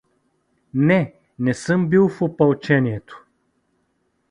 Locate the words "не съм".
1.39-1.89